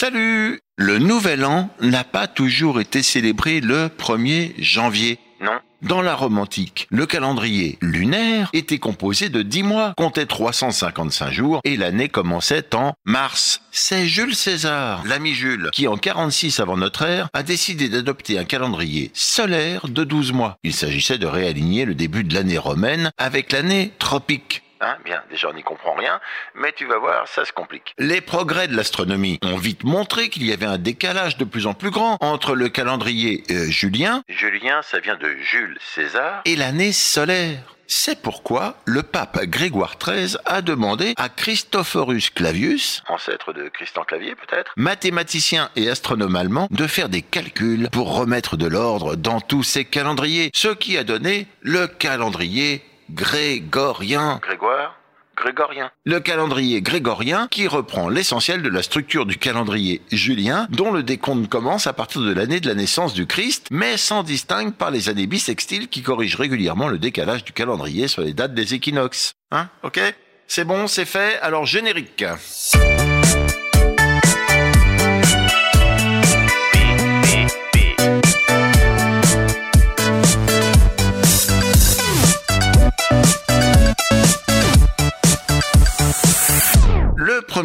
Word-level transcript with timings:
Salut 0.00 0.60
Le 0.76 1.00
nouvel 1.00 1.44
an 1.44 1.70
n'a 1.80 2.04
pas 2.04 2.28
toujours 2.28 2.78
été 2.78 3.02
célébré 3.02 3.60
le 3.60 3.88
1er 3.88 4.54
janvier. 4.56 5.18
Non. 5.40 5.58
Dans 5.82 6.02
la 6.02 6.14
Rome 6.14 6.38
antique, 6.38 6.86
le 6.90 7.04
calendrier 7.04 7.78
lunaire 7.80 8.48
était 8.52 8.78
composé 8.78 9.28
de 9.28 9.42
10 9.42 9.64
mois, 9.64 9.94
comptait 9.96 10.26
355 10.26 11.32
jours 11.32 11.60
et 11.64 11.76
l'année 11.76 12.08
commençait 12.08 12.76
en 12.76 12.92
mars. 13.06 13.60
C'est 13.72 14.06
Jules 14.06 14.36
César, 14.36 15.02
l'ami 15.04 15.34
Jules, 15.34 15.70
qui 15.72 15.88
en 15.88 15.96
46 15.96 16.60
avant 16.60 16.76
notre 16.76 17.02
ère 17.02 17.28
a 17.32 17.42
décidé 17.42 17.88
d'adopter 17.88 18.38
un 18.38 18.44
calendrier 18.44 19.10
solaire 19.14 19.88
de 19.88 20.04
12 20.04 20.32
mois. 20.32 20.58
Il 20.62 20.74
s'agissait 20.74 21.18
de 21.18 21.26
réaligner 21.26 21.84
le 21.84 21.96
début 21.96 22.22
de 22.22 22.34
l'année 22.34 22.58
romaine 22.58 23.10
avec 23.18 23.50
l'année 23.50 23.90
tropique. 23.98 24.62
Hein, 24.80 24.96
bien, 25.04 25.22
déjà 25.30 25.48
on 25.48 25.54
n'y 25.54 25.62
comprend 25.62 25.94
rien, 25.94 26.20
mais 26.54 26.72
tu 26.72 26.86
vas 26.86 26.98
voir, 26.98 27.26
ça 27.26 27.44
se 27.44 27.52
complique. 27.52 27.94
Les 27.98 28.20
progrès 28.20 28.68
de 28.68 28.76
l'astronomie 28.76 29.38
ont 29.42 29.56
vite 29.56 29.82
montré 29.84 30.28
qu'il 30.28 30.46
y 30.46 30.52
avait 30.52 30.66
un 30.66 30.78
décalage 30.78 31.36
de 31.36 31.44
plus 31.44 31.66
en 31.66 31.74
plus 31.74 31.90
grand 31.90 32.16
entre 32.20 32.54
le 32.54 32.68
calendrier 32.68 33.42
euh, 33.50 33.66
julien, 33.66 34.22
julien 34.28 34.80
ça 34.82 35.00
vient 35.00 35.16
de 35.16 35.34
Jules 35.40 35.78
César, 35.94 36.42
et 36.44 36.56
l'année 36.56 36.92
solaire. 36.92 37.58
C'est 37.90 38.20
pourquoi 38.20 38.76
le 38.84 39.02
pape 39.02 39.42
Grégoire 39.46 39.96
XIII 39.98 40.36
a 40.44 40.60
demandé 40.60 41.14
à 41.16 41.30
Christophorus 41.30 42.28
Clavius, 42.28 43.02
ancêtre 43.08 43.54
de 43.54 43.70
Christian 43.70 44.04
Clavier 44.04 44.34
peut-être, 44.34 44.72
mathématicien 44.76 45.70
et 45.74 45.88
astronome 45.88 46.36
allemand, 46.36 46.68
de 46.70 46.86
faire 46.86 47.08
des 47.08 47.22
calculs 47.22 47.88
pour 47.90 48.14
remettre 48.14 48.58
de 48.58 48.66
l'ordre 48.66 49.16
dans 49.16 49.40
tous 49.40 49.62
ces 49.62 49.86
calendriers, 49.86 50.50
ce 50.54 50.68
qui 50.68 50.98
a 50.98 51.04
donné 51.04 51.46
le 51.62 51.86
calendrier 51.86 52.84
grégorien. 53.10 54.40
Grégoire? 54.42 54.94
Grégorien. 55.36 55.90
Le 56.04 56.18
calendrier 56.18 56.82
grégorien 56.82 57.46
qui 57.48 57.68
reprend 57.68 58.08
l'essentiel 58.08 58.60
de 58.60 58.68
la 58.68 58.82
structure 58.82 59.24
du 59.24 59.36
calendrier 59.36 60.02
julien 60.10 60.66
dont 60.70 60.90
le 60.90 61.04
décompte 61.04 61.48
commence 61.48 61.86
à 61.86 61.92
partir 61.92 62.22
de 62.22 62.32
l'année 62.32 62.58
de 62.58 62.66
la 62.66 62.74
naissance 62.74 63.14
du 63.14 63.26
Christ 63.26 63.68
mais 63.70 63.96
s'en 63.96 64.24
distingue 64.24 64.74
par 64.74 64.90
les 64.90 65.08
années 65.08 65.28
bissextiles 65.28 65.88
qui 65.88 66.02
corrigent 66.02 66.38
régulièrement 66.38 66.88
le 66.88 66.98
décalage 66.98 67.44
du 67.44 67.52
calendrier 67.52 68.08
sur 68.08 68.22
les 68.22 68.32
dates 68.32 68.54
des 68.54 68.74
équinoxes. 68.74 69.34
Hein 69.52 69.68
Ok? 69.84 70.00
C'est 70.48 70.64
bon, 70.64 70.86
c'est 70.88 71.04
fait, 71.04 71.38
alors 71.40 71.66
générique. 71.66 72.24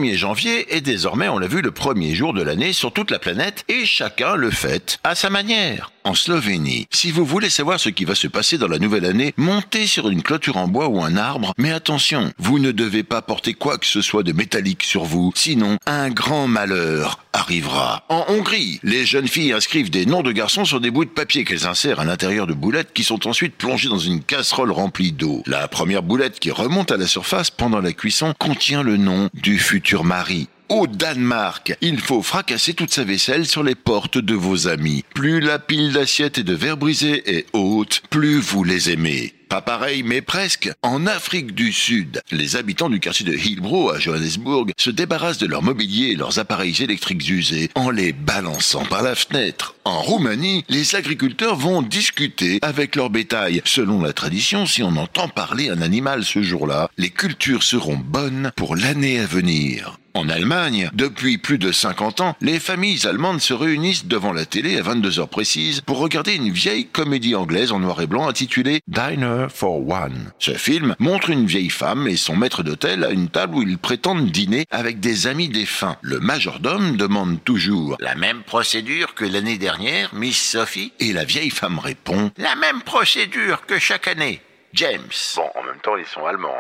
1er 0.04 0.16
janvier 0.16 0.82
désormais, 0.84 1.30
on 1.30 1.40
l'a 1.40 1.48
vu, 1.48 1.62
le 1.62 1.72
premier 1.72 2.14
jour 2.14 2.34
de 2.34 2.44
l'année 2.44 2.74
sur 2.74 2.92
toute 2.92 3.10
la 3.10 3.20
planète 3.20 3.64
et 3.70 3.86
chacun 3.86 4.36
le 4.36 4.52
fête 4.52 5.00
à 5.04 5.16
sa 5.16 5.30
manière. 5.30 5.92
En 6.06 6.16
Slovénie, 6.16 6.88
si 6.92 7.12
vous 7.12 7.24
voulez 7.24 7.50
savoir 7.50 7.80
ce 7.80 7.88
qui 7.88 8.04
va 8.04 8.14
se 8.14 8.28
passer 8.28 8.58
dans 8.58 8.68
la 8.68 8.78
nouvelle 8.78 9.06
année, 9.06 9.34
montez 9.38 9.88
sur 9.88 10.10
une 10.10 10.22
clôture 10.22 10.58
en 10.58 10.68
bois 10.68 10.90
ou 10.90 11.02
un 11.02 11.16
arbre, 11.16 11.54
mais 11.58 11.72
attention, 11.72 12.34
vous 12.38 12.60
ne 12.60 12.72
devez 12.72 13.04
pas 13.04 13.22
porter 13.22 13.54
quoi 13.54 13.78
que 13.78 13.86
ce 13.86 14.02
soit 14.02 14.24
de 14.24 14.34
métallique 14.34 14.84
sur 14.84 15.06
vous, 15.06 15.32
sinon 15.34 15.78
un 15.86 16.10
grand 16.10 16.50
malheur 16.50 17.20
arrivera. 17.32 18.04
En 18.10 18.26
Hongrie, 18.28 18.82
les 18.84 19.06
jeunes 19.06 19.30
filles 19.30 19.54
inscrivent 19.54 19.90
des 19.90 20.06
noms 20.06 20.24
de 20.24 20.34
garçons 20.34 20.66
sur 20.66 20.82
des 20.82 20.92
bouts 20.92 21.06
de 21.06 21.10
papier 21.10 21.46
qu'elles 21.46 21.68
insèrent 21.68 22.02
à 22.02 22.06
l'intérieur 22.06 22.48
de 22.48 22.54
boulettes 22.54 22.92
qui 22.94 23.06
sont 23.06 23.26
ensuite 23.26 23.56
plongées 23.56 23.88
dans 23.88 23.98
une 23.98 24.22
casserole 24.22 24.72
remplie 24.72 25.14
d'eau. 25.14 25.42
La 25.46 25.70
première 25.70 26.04
boulette 26.04 26.40
qui 26.40 26.52
remonte 26.52 26.92
à 26.92 26.98
la 26.98 27.08
surface 27.08 27.50
pendant 27.50 27.80
la 27.80 27.94
cuisson 27.94 28.34
contient 28.38 28.84
le 28.84 28.98
nom 28.98 29.30
du 29.34 29.58
futur 29.58 29.93
mari. 30.02 30.48
Au 30.74 30.88
Danemark, 30.88 31.78
il 31.82 32.00
faut 32.00 32.24
fracasser 32.24 32.74
toute 32.74 32.92
sa 32.92 33.04
vaisselle 33.04 33.46
sur 33.46 33.62
les 33.62 33.76
portes 33.76 34.18
de 34.18 34.34
vos 34.34 34.68
amis. 34.68 35.06
Plus 35.14 35.40
la 35.40 35.60
pile 35.60 35.94
d'assiettes 35.94 36.40
et 36.40 36.44
de 36.44 36.56
verres 36.56 36.78
brisés 36.78 37.38
est 37.38 37.46
haute, 37.54 38.02
plus 38.10 38.40
vous 38.40 38.64
les 38.64 38.90
aimez. 38.90 39.36
Pas 39.50 39.62
pareil, 39.62 40.02
mais 40.02 40.24
presque. 40.24 40.72
En 40.82 41.06
Afrique 41.06 41.54
du 41.54 41.72
Sud, 41.72 42.24
les 42.32 42.56
habitants 42.56 42.90
du 42.90 43.00
quartier 43.00 43.24
de 43.24 43.36
Hillbrow 43.36 43.92
à 43.92 44.00
Johannesburg 44.00 44.72
se 44.76 44.90
débarrassent 44.90 45.38
de 45.38 45.46
leur 45.46 45.62
mobilier 45.62 46.08
et 46.08 46.16
leurs 46.16 46.40
appareils 46.40 46.82
électriques 46.82 47.30
usés 47.30 47.70
en 47.76 47.92
les 47.92 48.12
balançant 48.12 48.84
par 48.84 49.04
la 49.04 49.14
fenêtre. 49.14 49.76
En 49.84 50.02
Roumanie, 50.02 50.66
les 50.70 50.96
agriculteurs 50.96 51.56
vont 51.56 51.84
discuter 51.84 52.58
avec 52.64 52.96
leur 52.96 53.12
bétail. 53.12 53.62
Selon 53.64 54.02
la 54.02 54.14
tradition, 54.14 54.66
si 54.66 54.82
on 54.82 54.98
entend 54.98 55.28
parler 55.28 55.70
un 55.70 55.84
animal 55.84 56.24
ce 56.24 56.42
jour-là, 56.42 56.90
les 56.98 57.12
cultures 57.12 57.62
seront 57.62 57.98
bonnes 57.98 58.52
pour 58.56 58.76
l'année 58.76 59.20
à 59.20 59.28
venir. 59.28 60.00
En 60.16 60.30
Allemagne, 60.30 60.92
depuis 60.94 61.40
plus 61.40 61.58
de 61.58 61.72
50 61.72 62.22
ans, 62.22 62.36
les 62.40 62.60
familles 62.60 63.08
allemandes 63.08 63.42
se 63.42 63.54
réunissent 63.54 64.06
devant 64.06 64.32
la 64.32 64.46
télé 64.46 64.78
à 64.78 64.84
22 64.84 65.20
heures 65.20 65.28
précises 65.28 65.82
pour 65.82 65.98
regarder 65.98 66.36
une 66.36 66.52
vieille 66.52 66.86
comédie 66.86 67.34
anglaise 67.34 67.72
en 67.72 67.80
noir 67.80 68.00
et 68.00 68.06
blanc 68.06 68.28
intitulée 68.28 68.82
Diner 68.88 69.48
for 69.50 69.90
One. 69.90 70.32
Ce 70.38 70.54
film 70.54 70.96
montre 71.00 71.32
une 71.32 71.48
vieille 71.48 71.72
femme 71.72 72.08
et 72.08 72.16
son 72.16 72.36
maître 72.36 72.62
d'hôtel 72.62 73.04
à 73.04 73.10
une 73.10 73.28
table 73.28 73.56
où 73.56 73.64
ils 73.64 73.80
prétendent 73.80 74.30
dîner 74.30 74.68
avec 74.70 75.00
des 75.00 75.26
amis 75.26 75.50
défunts. 75.50 75.98
Le 76.04 76.20
majordome 76.20 76.96
demande 76.96 77.44
toujours 77.44 77.98
la 78.00 78.14
même 78.14 78.44
procédure 78.44 79.16
que 79.16 79.26
l'année 79.26 79.58
dernière, 79.58 80.14
Miss 80.14 80.40
Sophie, 80.40 80.94
et 81.00 81.12
la 81.12 81.26
vieille 81.26 81.50
femme 81.50 81.80
répond 81.80 82.30
la 82.38 82.54
même 82.56 82.84
procédure 82.84 83.66
que 83.66 83.80
chaque 83.80 84.08
année, 84.08 84.44
James. 84.74 85.02
Bon, 85.36 85.50
en 85.56 85.64
même 85.64 85.80
temps, 85.82 85.98
ils 85.98 86.06
sont 86.06 86.26
allemands, 86.28 86.54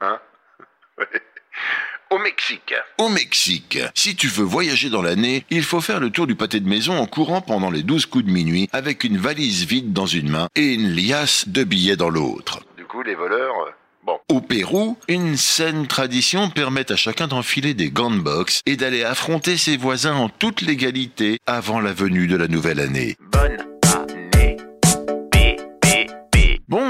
hein, 0.00 0.18
hein? 0.98 1.04
au 2.10 2.18
Mexique. 2.18 2.74
Au 2.98 3.08
Mexique, 3.08 3.78
si 3.94 4.16
tu 4.16 4.28
veux 4.28 4.44
voyager 4.44 4.90
dans 4.90 5.02
l'année, 5.02 5.44
il 5.50 5.62
faut 5.62 5.80
faire 5.80 6.00
le 6.00 6.10
tour 6.10 6.26
du 6.26 6.34
pâté 6.34 6.60
de 6.60 6.68
maison 6.68 6.98
en 6.98 7.06
courant 7.06 7.40
pendant 7.40 7.70
les 7.70 7.82
12 7.82 8.06
coups 8.06 8.24
de 8.24 8.30
minuit 8.30 8.68
avec 8.72 9.04
une 9.04 9.18
valise 9.18 9.66
vide 9.66 9.92
dans 9.92 10.06
une 10.06 10.30
main 10.30 10.48
et 10.54 10.74
une 10.74 10.94
liasse 10.94 11.48
de 11.48 11.64
billets 11.64 11.96
dans 11.96 12.10
l'autre. 12.10 12.60
Du 12.76 12.84
coup, 12.84 13.02
les 13.02 13.14
voleurs... 13.14 13.54
Euh, 13.66 13.70
bon. 14.04 14.18
Au 14.28 14.40
Pérou, 14.40 14.96
une 15.08 15.36
saine 15.36 15.86
tradition 15.86 16.50
permet 16.50 16.90
à 16.90 16.96
chacun 16.96 17.26
d'enfiler 17.26 17.74
des 17.74 17.90
gants 17.90 18.10
de 18.10 18.20
boxe 18.20 18.62
et 18.66 18.76
d'aller 18.76 19.04
affronter 19.04 19.56
ses 19.56 19.76
voisins 19.76 20.16
en 20.16 20.28
toute 20.28 20.62
légalité 20.62 21.38
avant 21.46 21.80
la 21.80 21.92
venue 21.92 22.26
de 22.26 22.36
la 22.36 22.48
nouvelle 22.48 22.80
année. 22.80 23.16
Bonne 23.32 23.77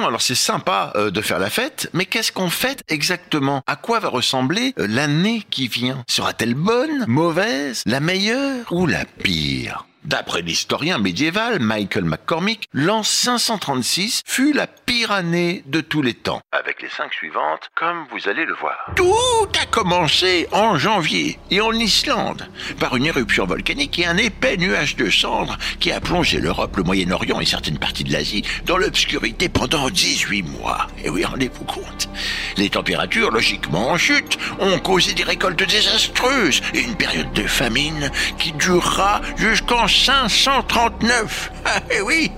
alors 0.08 0.22
c'est 0.22 0.34
sympa 0.34 0.92
euh, 0.96 1.10
de 1.10 1.20
faire 1.20 1.38
la 1.38 1.50
fête, 1.50 1.90
mais 1.92 2.06
qu'est-ce 2.06 2.32
qu'on 2.32 2.50
fête 2.50 2.82
exactement? 2.88 3.62
À 3.66 3.76
quoi 3.76 3.98
va 4.00 4.08
ressembler 4.08 4.74
euh, 4.78 4.86
l'année 4.88 5.44
qui 5.50 5.68
vient? 5.68 6.04
Sera-t-elle 6.08 6.54
bonne, 6.54 7.04
mauvaise, 7.06 7.82
la 7.86 8.00
meilleure 8.00 8.72
ou 8.72 8.86
la 8.86 9.04
pire? 9.04 9.87
D'après 10.08 10.40
l'historien 10.40 10.96
médiéval 10.96 11.60
Michael 11.60 12.04
McCormick, 12.04 12.66
l'an 12.72 13.02
536 13.02 14.22
fut 14.24 14.54
la 14.54 14.66
pire 14.66 15.12
année 15.12 15.62
de 15.66 15.82
tous 15.82 16.00
les 16.00 16.14
temps. 16.14 16.40
Avec 16.50 16.80
les 16.80 16.88
cinq 16.88 17.12
suivantes, 17.12 17.68
comme 17.74 18.06
vous 18.10 18.26
allez 18.26 18.46
le 18.46 18.54
voir. 18.54 18.90
Tout 18.96 19.52
a 19.60 19.66
commencé 19.66 20.48
en 20.50 20.78
janvier 20.78 21.38
et 21.50 21.60
en 21.60 21.72
Islande 21.72 22.48
par 22.80 22.96
une 22.96 23.04
éruption 23.04 23.44
volcanique 23.44 23.98
et 23.98 24.06
un 24.06 24.16
épais 24.16 24.56
nuage 24.56 24.96
de 24.96 25.10
cendres 25.10 25.58
qui 25.78 25.92
a 25.92 26.00
plongé 26.00 26.40
l'Europe, 26.40 26.78
le 26.78 26.84
Moyen-Orient 26.84 27.40
et 27.40 27.44
certaines 27.44 27.78
parties 27.78 28.04
de 28.04 28.12
l'Asie 28.12 28.44
dans 28.64 28.78
l'obscurité 28.78 29.50
pendant 29.50 29.90
18 29.90 30.42
mois. 30.42 30.86
Et 31.04 31.10
oui, 31.10 31.22
rendez-vous 31.26 31.64
compte. 31.64 32.08
Les 32.56 32.70
températures, 32.70 33.30
logiquement 33.30 33.90
en 33.90 33.98
chute, 33.98 34.38
ont 34.58 34.78
causé 34.78 35.12
des 35.12 35.22
récoltes 35.22 35.62
désastreuses 35.68 36.62
et 36.72 36.80
une 36.80 36.96
période 36.96 37.30
de 37.34 37.46
famine 37.46 38.10
qui 38.38 38.52
durera 38.52 39.20
jusqu'en 39.36 39.86
539. 39.98 41.52
Ah, 41.64 41.80
eh 41.90 42.00
oui, 42.00 42.30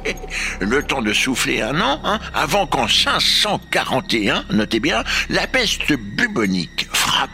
le 0.60 0.82
temps 0.82 1.02
de 1.02 1.12
souffler 1.12 1.60
un 1.60 1.80
an, 1.80 2.00
hein, 2.04 2.18
avant 2.34 2.66
qu'en 2.66 2.88
541, 2.88 4.44
notez 4.50 4.80
bien, 4.80 5.04
la 5.28 5.46
peste 5.46 5.92
bubonique 5.92 6.88
frappe 6.92 7.30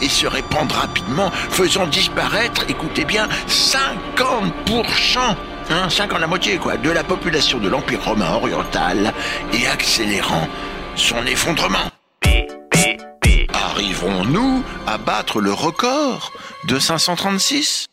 et 0.00 0.08
se 0.08 0.26
répande 0.26 0.72
rapidement, 0.72 1.30
faisant 1.30 1.86
disparaître, 1.86 2.64
écoutez 2.68 3.04
bien, 3.04 3.28
50%. 3.48 5.18
Hein, 5.70 5.88
50 5.88 6.20
la 6.20 6.26
moitié 6.26 6.58
quoi, 6.58 6.76
de 6.76 6.90
la 6.90 7.04
population 7.04 7.58
de 7.58 7.68
l'Empire 7.68 8.04
romain 8.04 8.32
oriental 8.32 9.12
et 9.52 9.66
accélérant 9.66 10.48
son 10.96 11.24
effondrement. 11.26 11.90
Arriverons-nous 13.52 14.62
à 14.86 14.98
battre 14.98 15.40
le 15.40 15.52
record 15.52 16.32
de 16.66 16.78
536 16.78 17.89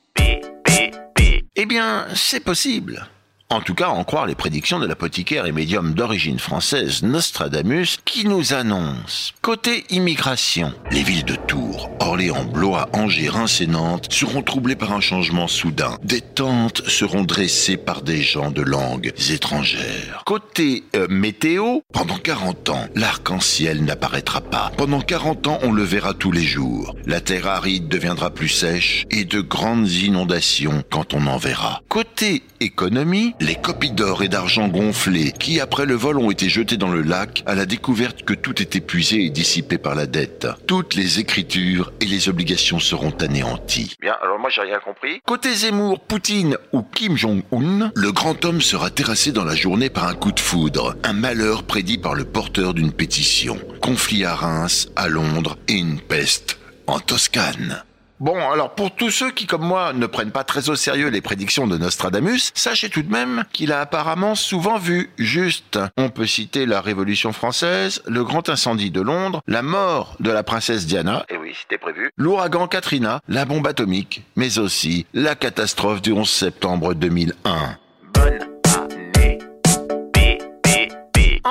eh 1.58 1.66
bien, 1.66 2.08
c'est 2.14 2.40
possible. 2.40 3.08
En 3.50 3.62
tout 3.62 3.76
cas, 3.76 3.88
en 3.88 4.04
croire 4.04 4.26
les 4.26 4.36
prédictions 4.36 4.78
de 4.78 4.86
l'apothicaire 4.86 5.46
et 5.46 5.54
médium 5.54 5.94
d'origine 5.94 6.38
française 6.38 7.02
Nostradamus 7.02 7.98
qui 8.04 8.28
nous 8.28 8.54
annonce 8.54 9.34
Côté 9.42 9.86
immigration, 9.90 10.74
les 10.92 11.02
villes 11.02 11.24
de 11.24 11.36
Tours, 11.36 11.90
Orléans, 12.02 12.44
Blois, 12.44 12.90
Angers, 12.92 13.30
Reims 13.30 13.62
et 13.62 13.68
Nantes 13.68 14.12
seront 14.12 14.42
troublées 14.42 14.76
par 14.76 14.92
un 14.92 15.00
changement 15.00 15.48
soudain. 15.48 15.98
Des 16.04 16.20
tentes 16.20 16.82
seront 16.90 17.24
dressées 17.24 17.78
par 17.78 18.02
des 18.02 18.22
gens 18.22 18.52
de 18.52 18.62
langues 18.62 19.14
étrangères. 19.32 20.24
Côté 20.26 20.84
euh, 20.98 21.08
météo, 21.10 21.80
pendant 21.94 22.18
40 22.18 22.68
ans, 22.68 22.86
l'arc-en-ciel 22.96 23.82
n'apparaîtra 23.86 24.42
pas. 24.42 24.74
Pendant 24.76 25.00
40 25.00 25.48
ans, 25.48 25.60
on 25.64 25.72
le 25.72 25.84
verra 25.84 26.14
tous 26.14 26.34
les 26.34 26.44
jours. 26.44 26.98
La 27.06 27.22
terre 27.22 27.48
aride 27.48 27.88
deviendra 27.88 28.30
plus 28.30 28.50
sèche 28.50 29.06
et 29.10 29.24
de 29.24 29.40
grandes 29.40 29.90
inondations 29.90 30.84
quand 30.92 31.14
on 31.14 31.26
en 31.28 31.38
verra. 31.38 31.82
Côté 31.88 32.44
économie, 32.60 33.36
les 33.40 33.56
copies 33.56 33.92
d'or 33.92 34.24
et 34.24 34.30
d'argent 34.30 34.68
gonflées 34.68 35.32
qui, 35.32 35.60
après 35.60 35.86
le 35.86 35.96
vol, 35.96 36.18
ont 36.18 36.32
été 36.32 36.50
jetées 36.50 36.78
dans 36.78 36.92
le 36.92 37.02
lac 37.02 37.44
à 37.46 37.56
la 37.56 37.66
découverte 37.66 38.24
que 38.24 38.34
tout 38.34 38.62
est 38.62 38.76
épuisé 38.76 39.26
et 39.26 39.30
dissipé 39.30 39.78
par 39.78 39.96
la 39.96 40.06
dette. 40.06 40.48
Toutes 40.66 40.96
les 40.96 41.20
écritures 41.20 41.92
et 42.02 42.06
les 42.06 42.30
obligations 42.30 42.80
seront 42.80 43.14
anéanties. 43.20 43.96
Bien, 44.02 44.16
alors 44.22 44.40
moi 44.40 44.50
j'ai 44.50 44.62
rien 44.62 44.80
compris. 44.80 45.22
Côté 45.26 45.54
Zemmour, 45.54 46.00
Poutine 46.00 46.58
ou 46.74 46.82
Kim 46.82 47.16
Jong-un, 47.16 47.92
le 47.94 48.12
grand 48.12 48.44
homme 48.46 48.62
sera 48.62 48.90
terrassé 48.90 49.32
dans 49.32 49.46
la 49.46 49.56
journée 49.56 49.90
par 49.90 50.08
un 50.08 50.16
coup 50.16 50.32
de 50.32 50.40
foudre, 50.40 50.96
un 51.04 51.14
malheur 51.14 51.64
prédit 51.64 51.98
par 51.98 52.16
le 52.16 52.26
porteur 52.26 52.74
d'une 52.74 52.92
pétition. 52.92 53.58
Conflit 53.82 54.26
à 54.26 54.36
Reims, 54.36 54.90
à 54.96 55.08
Londres 55.08 55.58
et 55.68 55.74
une 55.74 56.00
peste 56.00 56.60
en 56.88 57.00
Toscane. 57.00 57.84
Bon, 58.20 58.50
alors 58.50 58.74
pour 58.74 58.96
tous 58.96 59.12
ceux 59.12 59.30
qui, 59.30 59.46
comme 59.46 59.64
moi, 59.64 59.94
ne 59.94 60.08
prennent 60.08 60.32
pas 60.32 60.44
très 60.44 60.70
au 60.70 60.76
sérieux 60.76 61.10
les 61.10 61.22
prédictions 61.22 61.68
de 61.68 61.78
Nostradamus, 61.78 62.52
sachez 62.56 62.90
tout 62.90 63.04
de 63.04 63.12
même 63.12 63.44
qu'il 63.54 63.72
a 63.72 63.80
apparemment 63.80 64.34
souvent 64.34 64.80
vu 64.80 65.12
juste. 65.20 65.80
On 65.98 66.10
peut 66.10 66.26
citer 66.26 66.66
la 66.66 66.82
Révolution 66.82 67.32
française, 67.32 68.02
le 68.08 68.24
grand 68.24 68.50
incendie 68.50 68.90
de 68.90 69.02
Londres, 69.02 69.42
la 69.46 69.62
mort 69.62 70.16
de 70.20 70.32
la 70.32 70.42
princesse 70.42 70.88
Diana, 70.88 71.26
et 71.30 71.38
oui, 71.38 71.54
c'était 71.62 71.78
prévu, 71.78 72.10
l'ouragan 72.18 72.68
Katrina, 72.68 73.22
la 73.28 73.46
bombe 73.46 73.68
atomique, 73.68 74.24
mais 74.36 74.58
aussi 74.58 75.06
la 75.14 75.36
catastrophe 75.36 76.02
du 76.02 76.12
11 76.12 76.28
septembre 76.28 76.96
2001. 76.96 77.78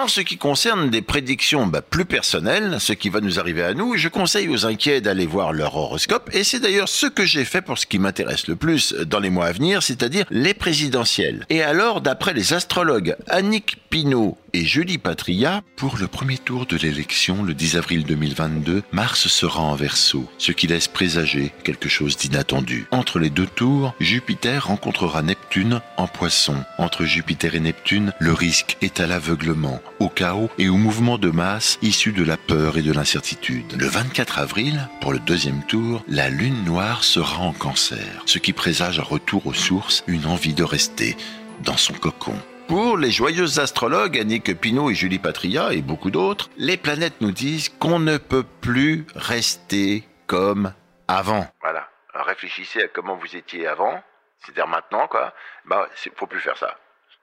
En 0.06 0.08
ce 0.08 0.20
qui 0.20 0.36
concerne 0.36 0.88
des 0.88 1.02
prédictions 1.02 1.66
bah, 1.66 1.82
plus 1.82 2.04
personnelles, 2.04 2.76
ce 2.78 2.92
qui 2.92 3.08
va 3.08 3.20
nous 3.20 3.40
arriver 3.40 3.64
à 3.64 3.74
nous, 3.74 3.96
je 3.96 4.06
conseille 4.06 4.48
aux 4.48 4.64
inquiets 4.64 5.00
d'aller 5.00 5.26
voir 5.26 5.52
leur 5.52 5.74
horoscope, 5.74 6.30
et 6.32 6.44
c'est 6.44 6.60
d'ailleurs 6.60 6.88
ce 6.88 7.08
que 7.08 7.24
j'ai 7.24 7.44
fait 7.44 7.60
pour 7.60 7.76
ce 7.76 7.86
qui 7.86 7.98
m'intéresse 7.98 8.46
le 8.46 8.54
plus 8.54 8.92
dans 8.92 9.18
les 9.18 9.30
mois 9.30 9.46
à 9.46 9.52
venir, 9.52 9.82
c'est-à-dire 9.82 10.24
les 10.30 10.54
présidentielles. 10.54 11.44
Et 11.50 11.60
alors, 11.60 12.02
d'après 12.02 12.34
les 12.34 12.52
astrologues 12.52 13.16
Annick 13.26 13.78
Pinault 13.90 14.38
et 14.52 14.64
Julie 14.64 14.98
Patria, 14.98 15.62
pour 15.76 15.98
le 15.98 16.06
premier 16.06 16.38
tour 16.38 16.66
de 16.66 16.76
l'élection 16.76 17.42
le 17.42 17.52
10 17.52 17.76
avril 17.76 18.04
2022, 18.04 18.84
Mars 18.92 19.26
sera 19.26 19.60
en 19.60 19.74
verso, 19.74 20.30
ce 20.38 20.52
qui 20.52 20.66
laisse 20.66 20.88
présager 20.88 21.52
quelque 21.64 21.88
chose 21.88 22.16
d'inattendu. 22.16 22.86
Entre 22.90 23.18
les 23.18 23.28
deux 23.28 23.46
tours, 23.46 23.92
Jupiter 24.00 24.68
rencontrera 24.68 25.22
Neptune 25.22 25.80
en 25.96 26.06
poisson. 26.06 26.56
Entre 26.78 27.04
Jupiter 27.04 27.54
et 27.54 27.60
Neptune, 27.60 28.12
le 28.18 28.32
risque 28.32 28.76
est 28.80 29.00
à 29.00 29.06
l'aveuglement, 29.06 29.82
au 29.98 30.08
chaos 30.08 30.50
et 30.58 30.68
au 30.68 30.76
mouvement 30.76 31.18
de 31.18 31.30
masse 31.30 31.78
issu 31.82 32.12
de 32.12 32.24
la 32.24 32.36
peur 32.36 32.78
et 32.78 32.82
de 32.82 32.92
l'incertitude. 32.92 33.76
Le 33.78 33.86
24 33.86 34.38
avril, 34.38 34.88
pour 35.00 35.12
le 35.12 35.18
deuxième 35.18 35.62
tour, 35.64 36.04
la 36.08 36.28
lune 36.28 36.64
noire 36.64 37.04
sera 37.04 37.38
en 37.38 37.52
cancer, 37.52 38.22
ce 38.26 38.38
qui 38.38 38.52
présage 38.52 38.98
un 38.98 39.02
retour 39.04 39.46
aux 39.46 39.54
sources, 39.54 40.04
une 40.06 40.26
envie 40.26 40.54
de 40.54 40.64
rester 40.64 41.16
dans 41.62 41.76
son 41.76 41.94
cocon. 41.94 42.34
Pour 42.68 42.96
les 42.96 43.12
joyeuses 43.12 43.60
astrologues 43.60 44.18
Annick 44.18 44.60
Pinault 44.60 44.90
et 44.90 44.94
Julie 44.94 45.20
Patria 45.20 45.72
et 45.72 45.82
beaucoup 45.82 46.10
d'autres, 46.10 46.50
les 46.56 46.76
planètes 46.76 47.20
nous 47.20 47.30
disent 47.30 47.68
qu'on 47.68 48.00
ne 48.00 48.18
peut 48.18 48.44
plus 48.60 49.06
rester 49.14 50.02
comme 50.26 50.72
avant. 51.06 51.46
Voilà. 51.60 51.88
réfléchissez 52.14 52.82
à 52.82 52.88
comment 52.88 53.16
vous 53.16 53.36
étiez 53.36 53.68
avant, 53.68 54.02
c'est-à-dire 54.40 54.66
maintenant, 54.66 55.06
quoi. 55.06 55.32
Bah, 55.66 55.88
faut 56.16 56.26
plus 56.26 56.40
faire 56.40 56.56
ça. 56.56 56.76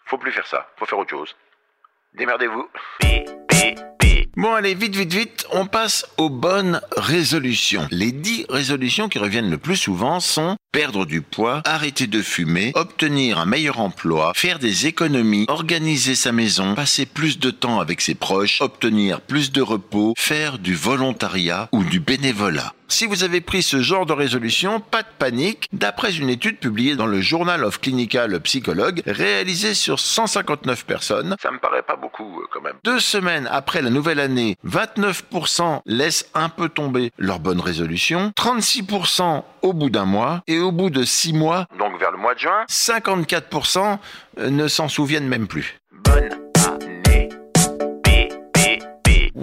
Faut 0.06 0.18
plus 0.18 0.31
faire 0.31 0.48
ça. 0.48 0.69
Faut 0.78 0.86
faire 0.86 1.00
autre 1.00 1.10
chose. 1.10 1.36
Démerdez-vous. 2.18 2.68
Bon 4.36 4.54
allez, 4.54 4.74
vite, 4.74 4.95
vite, 4.95 5.13
vite, 5.13 5.45
on 5.51 5.68
passe 5.68 6.07
aux 6.18 6.30
bonnes 6.30 6.81
résolutions. 6.98 7.88
Les 7.92 8.12
dix 8.12 8.45
résolutions 8.50 9.07
qui 9.07 9.19
reviennent 9.19 9.50
le 9.50 9.57
plus 9.57 9.75
souvent 9.75 10.19
sont 10.19 10.57
perdre 10.71 11.06
du 11.06 11.21
poids, 11.21 11.62
arrêter 11.65 12.07
de 12.07 12.21
fumer, 12.21 12.71
obtenir 12.74 13.38
un 13.38 13.45
meilleur 13.45 13.80
emploi, 13.80 14.33
faire 14.36 14.57
des 14.57 14.88
économies, 14.88 15.45
organiser 15.48 16.15
sa 16.15 16.31
maison, 16.31 16.74
passer 16.74 17.06
plus 17.06 17.38
de 17.38 17.51
temps 17.51 17.80
avec 17.80 18.01
ses 18.01 18.16
proches, 18.16 18.59
obtenir 18.62 19.21
plus 19.21 19.51
de 19.51 19.62
repos, 19.62 20.13
faire 20.18 20.57
du 20.57 20.74
volontariat 20.74 21.69
ou 21.71 21.83
du 21.83 22.00
bénévolat. 22.00 22.74
Si 22.88 23.06
vous 23.06 23.24
avez 23.24 23.41
pris 23.41 23.63
ce 23.63 23.81
genre 23.81 24.06
de 24.06 24.13
résolution, 24.13 24.80
pas 24.80 25.01
de 25.01 25.07
panique. 25.18 25.68
D'après 25.74 26.15
une 26.15 26.30
étude 26.30 26.59
publiée 26.59 26.95
dans 26.95 27.06
le 27.06 27.21
Journal 27.21 27.63
of 27.63 27.80
Clinical 27.80 28.39
Psychologue, 28.41 29.01
réalisée 29.06 29.74
sur 29.74 30.00
159 30.00 30.85
personnes, 30.85 31.35
ça 31.41 31.51
me 31.51 31.59
paraît 31.59 31.81
pas 31.81 31.95
beaucoup 31.95 32.39
euh, 32.41 32.45
quand 32.51 32.62
même. 32.62 32.75
Deux 32.83 33.00
semaines 33.00 33.47
après 33.51 33.81
la 33.81 33.89
nouvelle 33.89 34.19
année, 34.19 34.57
29% 34.68 35.81
laissent 35.85 36.30
un 36.33 36.50
peu 36.50 36.69
tomber 36.69 37.12
leur 37.18 37.39
bonne 37.39 37.59
résolution, 37.59 38.31
36% 38.38 39.44
au 39.62 39.74
bout 39.74 39.89
d'un 39.89 40.06
mois 40.06 40.41
et 40.47 40.59
au 40.59 40.71
bout 40.71 40.89
de 40.89 41.03
six 41.03 41.33
mois, 41.33 41.65
donc 41.80 42.00
vers 42.00 42.12
le 42.12 42.18
mois 42.18 42.35
de 42.35 42.39
juin, 42.39 42.65
54% 42.69 43.97
euh, 44.39 44.50
ne 44.50 44.68
s'en 44.68 44.88
souviennent 44.88 45.27
même 45.27 45.47
plus. 45.47 45.80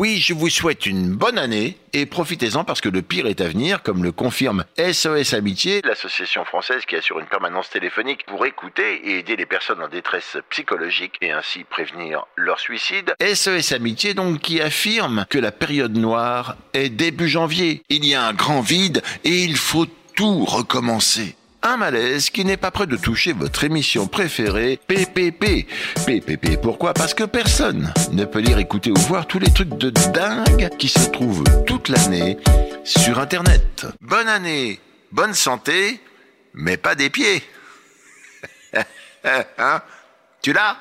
Oui, 0.00 0.16
je 0.16 0.32
vous 0.32 0.48
souhaite 0.48 0.86
une 0.86 1.14
bonne 1.14 1.36
année 1.36 1.76
et 1.92 2.06
profitez-en 2.06 2.64
parce 2.64 2.80
que 2.80 2.88
le 2.88 3.02
pire 3.02 3.26
est 3.26 3.42
à 3.42 3.48
venir, 3.48 3.82
comme 3.82 4.02
le 4.02 4.12
confirme 4.12 4.64
SOS 4.78 5.34
Amitié, 5.34 5.82
l'association 5.84 6.42
française 6.46 6.86
qui 6.88 6.96
assure 6.96 7.20
une 7.20 7.26
permanence 7.26 7.68
téléphonique 7.68 8.24
pour 8.24 8.46
écouter 8.46 9.02
et 9.04 9.18
aider 9.18 9.36
les 9.36 9.44
personnes 9.44 9.82
en 9.82 9.88
détresse 9.88 10.38
psychologique 10.48 11.18
et 11.20 11.32
ainsi 11.32 11.64
prévenir 11.64 12.24
leur 12.34 12.60
suicide. 12.60 13.12
SOS 13.22 13.72
Amitié 13.72 14.14
donc 14.14 14.40
qui 14.40 14.62
affirme 14.62 15.26
que 15.28 15.36
la 15.36 15.52
période 15.52 15.98
noire 15.98 16.56
est 16.72 16.88
début 16.88 17.28
janvier. 17.28 17.82
Il 17.90 18.06
y 18.06 18.14
a 18.14 18.26
un 18.26 18.32
grand 18.32 18.62
vide 18.62 19.02
et 19.24 19.44
il 19.44 19.58
faut 19.58 19.86
tout 20.14 20.46
recommencer. 20.46 21.36
Un 21.62 21.76
malaise 21.76 22.30
qui 22.30 22.44
n'est 22.46 22.56
pas 22.56 22.70
prêt 22.70 22.86
de 22.86 22.96
toucher 22.96 23.34
votre 23.34 23.64
émission 23.64 24.06
préférée, 24.06 24.80
PPP. 24.86 25.66
PPP, 26.06 26.58
pourquoi? 26.60 26.94
Parce 26.94 27.12
que 27.12 27.24
personne 27.24 27.92
ne 28.12 28.24
peut 28.24 28.38
lire, 28.38 28.58
écouter 28.58 28.90
ou 28.90 28.98
voir 29.00 29.26
tous 29.26 29.38
les 29.38 29.52
trucs 29.52 29.76
de 29.76 29.90
dingue 29.90 30.70
qui 30.78 30.88
se 30.88 31.10
trouvent 31.10 31.44
toute 31.66 31.88
l'année 31.88 32.38
sur 32.84 33.18
Internet. 33.18 33.86
Bonne 34.00 34.28
année, 34.28 34.80
bonne 35.12 35.34
santé, 35.34 36.00
mais 36.54 36.78
pas 36.78 36.94
des 36.94 37.10
pieds. 37.10 37.42
hein? 39.58 39.82
Tu 40.40 40.54
l'as? 40.54 40.78